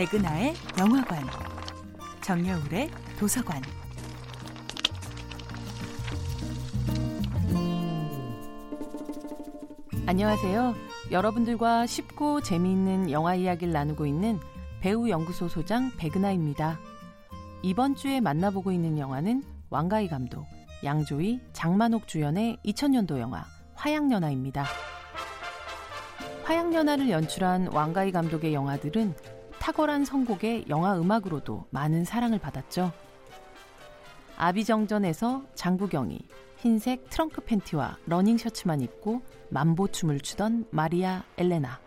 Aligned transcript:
백은하의 0.00 0.54
영화관, 0.78 1.22
정여울의 2.22 2.90
도서관. 3.18 3.60
안녕하세요. 10.06 10.74
여러분들과 11.10 11.84
쉽고 11.84 12.40
재미있는 12.40 13.10
영화 13.10 13.34
이야기를 13.34 13.74
나누고 13.74 14.06
있는 14.06 14.38
배우 14.80 15.06
연구소 15.10 15.48
소장 15.48 15.90
백은하입니다. 15.98 16.78
이번 17.62 17.94
주에 17.94 18.20
만나보고 18.20 18.72
있는 18.72 18.96
영화는 18.96 19.42
왕가희 19.68 20.08
감독, 20.08 20.46
양조희, 20.82 21.40
장만옥 21.52 22.08
주연의 22.08 22.56
2000년도 22.64 23.18
영화 23.18 23.44
화양연화입니다. 23.74 24.64
화양연화를 26.44 27.10
연출한 27.10 27.66
왕가위 27.66 28.12
감독의 28.12 28.54
영화들은 28.54 29.39
탁월한 29.60 30.06
선곡의 30.06 30.64
영화 30.70 30.98
음악으로도 30.98 31.66
많은 31.70 32.04
사랑을 32.04 32.38
받았죠. 32.38 32.92
아비정전에서 34.36 35.44
장국영이 35.54 36.18
흰색 36.56 37.10
트렁크 37.10 37.42
팬티와 37.42 37.98
러닝 38.06 38.38
셔츠만 38.38 38.80
입고 38.80 39.20
맘보춤을 39.50 40.20
추던 40.20 40.64
Maria 40.70 41.22
Elena. 41.36 41.78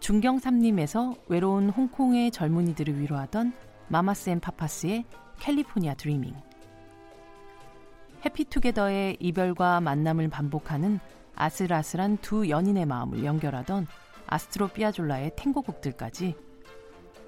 중경삼림에서 0.00 1.14
외로운 1.26 1.70
홍콩의 1.70 2.30
젊은이들을 2.30 3.00
위로하던 3.00 3.52
Mamas 3.88 4.28
and 4.30 4.40
Papas의 4.40 5.06
California 5.38 5.94
Dreaming. 5.94 6.34
해피투게더의 8.24 9.16
이별과 9.20 9.80
만남을 9.80 10.28
반복하는 10.28 11.00
아슬아슬한 11.34 12.18
두 12.18 12.50
연인의 12.50 12.84
마음을 12.84 13.24
연결하던 13.24 13.86
아스트로 14.28 14.68
삐아졸라의 14.68 15.32
탱고곡들까지 15.36 16.34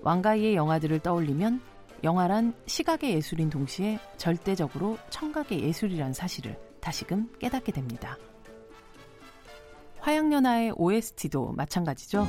왕가이의 0.03 0.55
영화들을 0.55 1.01
떠올리면 1.01 1.61
영화란 2.03 2.55
시각의 2.67 3.15
예술인 3.15 3.51
동시에 3.51 3.99
절대적으로 4.17 4.97
청각의 5.11 5.63
예술이란 5.63 6.15
사실을 6.15 6.59
다시금 6.81 7.31
깨닫게 7.39 7.73
됩니다. 7.73 8.17
화양연화의 9.99 10.73
OST도 10.77 11.53
마찬가지죠. 11.53 12.27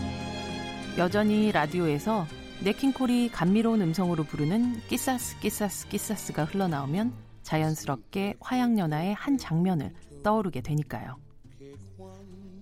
여전히 0.98 1.52
라디오에서 1.54 2.26
네킹콜이 2.64 3.30
감미로운 3.30 3.82
음성으로 3.82 4.26
부르는 4.26 4.82
끼사스 4.88 5.40
끼사스 5.40 5.88
끼사스가 5.88 6.44
흘러나오면 6.46 7.14
자연스럽게 7.44 8.36
화양연화의 8.42 9.14
한 9.14 9.38
장면을 9.38 9.94
떠오르게 10.22 10.62
되니까요. 10.62 11.18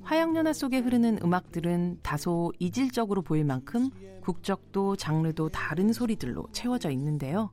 화양연화 0.10 0.54
속에 0.54 0.80
흐르는 0.80 1.20
음악들은 1.22 2.00
다소 2.02 2.52
이질적으로 2.58 3.22
보일 3.22 3.46
만큼 3.46 3.92
국적도 4.22 4.96
장르도 4.96 5.50
다른 5.50 5.94
소리들로 5.94 6.48
채워져 6.52 6.90
있는데요. 6.90 7.52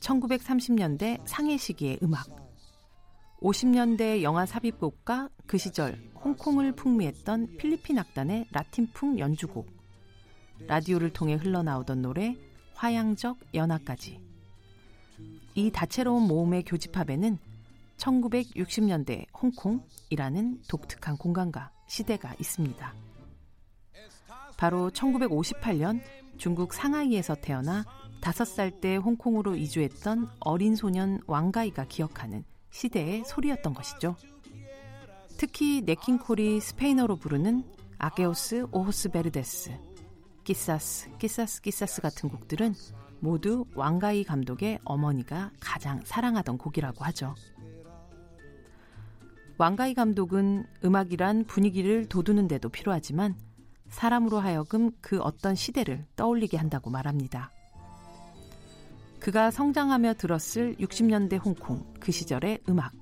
1930년대 0.00 1.20
상해 1.26 1.58
시기의 1.58 1.98
음악, 2.02 2.26
50년대 3.42 4.22
영화 4.22 4.46
삽입곡과 4.46 5.28
그 5.46 5.58
시절 5.58 6.00
홍콩을 6.24 6.72
풍미했던 6.72 7.58
필리핀 7.58 7.98
악단의 7.98 8.46
라틴풍 8.50 9.18
연주곡, 9.18 9.68
라디오를 10.68 11.12
통해 11.12 11.34
흘러나오던 11.34 12.00
노래 12.00 12.34
화양적 12.76 13.40
연화까지. 13.52 14.18
이 15.54 15.70
다채로운 15.70 16.28
모음의 16.28 16.62
교집합에는 16.64 17.36
1960년대 17.98 19.26
홍콩이라는 19.40 20.62
독특한 20.68 21.16
공간과 21.16 21.70
시대가 21.86 22.34
있습니다. 22.38 22.94
바로 24.56 24.90
1958년 24.90 26.00
중국 26.36 26.72
상하이에서 26.72 27.34
태어나 27.36 27.84
5살 28.20 28.80
때 28.80 28.96
홍콩으로 28.96 29.54
이주했던 29.54 30.28
어린 30.40 30.74
소년 30.74 31.20
왕가이가 31.26 31.86
기억하는 31.86 32.44
시대의 32.70 33.24
소리였던 33.24 33.74
것이죠. 33.74 34.16
특히 35.36 35.82
네킹콜이 35.82 36.60
스페인어로 36.60 37.16
부르는 37.16 37.64
Aquellos 37.98 38.66
ojos 38.72 39.10
verdes, 39.10 39.72
Quizás, 40.44 41.16
quizás, 41.18 41.60
quizás 41.62 42.02
같은 42.02 42.28
곡들은 42.28 42.74
모두 43.20 43.64
왕가위 43.74 44.24
감독의 44.24 44.80
어머니가 44.84 45.50
가장 45.60 46.00
사랑하던 46.04 46.58
곡이라고 46.58 47.04
하죠. 47.06 47.34
왕가위 49.58 49.94
감독은 49.94 50.66
음악이란 50.84 51.44
분위기를 51.46 52.06
돋우는 52.08 52.46
데도 52.46 52.68
필요하지만 52.68 53.34
사람으로 53.88 54.38
하여금 54.38 54.92
그 55.00 55.18
어떤 55.20 55.56
시대를 55.56 56.06
떠올리게 56.14 56.56
한다고 56.56 56.90
말합니다. 56.90 57.50
그가 59.18 59.50
성장하며 59.50 60.14
들었을 60.14 60.76
60년대 60.76 61.44
홍콩 61.44 61.84
그 61.98 62.12
시절의 62.12 62.60
음악. 62.68 62.92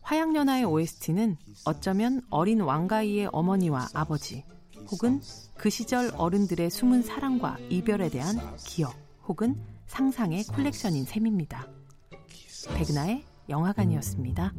화양연화의 0.00 0.64
OST는 0.64 1.36
어쩌면 1.66 2.22
어린 2.30 2.62
왕가희의 2.62 3.28
어머니와 3.30 3.88
아버지 3.92 4.42
혹은 4.90 5.20
그 5.58 5.68
시절 5.68 6.10
어른들의 6.14 6.70
숨은 6.70 7.02
사랑과 7.02 7.58
이별에 7.68 8.08
대한 8.08 8.36
기억 8.56 8.94
혹은 9.28 9.60
상상의 9.86 10.44
콜렉션인 10.44 11.04
셈입니다. 11.04 11.68
백나의 12.74 13.24
영화관이었습니다. 13.50 14.54